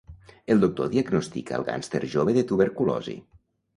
[0.53, 3.19] El doctor diagnostica el gàngster jove de tuberculosi.